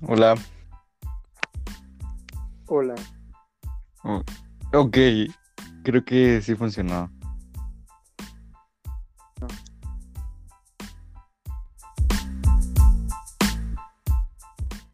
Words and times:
Hola. 0.00 0.36
Hola. 2.66 2.94
Oh, 4.04 4.22
ok, 4.72 4.96
creo 5.82 6.04
que 6.04 6.40
sí 6.40 6.54
funcionó. 6.54 7.10